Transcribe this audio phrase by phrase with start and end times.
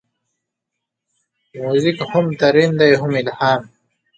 [1.61, 3.61] موزیک هم تمرین دی، هم الهام.